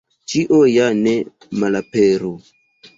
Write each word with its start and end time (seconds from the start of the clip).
Ĉio 0.31 0.61
ja 0.71 0.89
ne 1.03 1.15
malaperu. 1.65 2.37